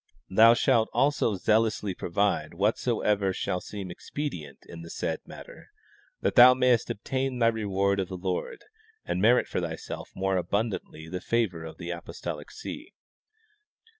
Thou 0.31 0.55
shalt 0.55 0.89
also 0.93 1.35
zealously 1.35 1.93
pro 1.93 2.09
vide 2.09 2.55
whatsoever 2.55 3.31
shall 3.33 3.61
seem 3.61 3.91
expedient 3.91 4.65
in 4.67 4.81
the 4.81 4.89
said 4.89 5.19
matter, 5.27 5.67
that 6.21 6.33
thou 6.33 6.55
mayest 6.55 6.89
obtain 6.89 7.37
thy 7.37 7.49
reward 7.49 7.99
of 7.99 8.07
the 8.07 8.17
Lord 8.17 8.63
and 9.05 9.21
merit 9.21 9.47
for 9.47 9.59
th}^ 9.61 9.79
self 9.79 10.09
more 10.15 10.37
abundantly 10.37 11.07
the 11.07 11.21
favor 11.21 11.63
of 11.63 11.77
the 11.77 11.91
apostolic 11.91 12.49
see. 12.49 12.95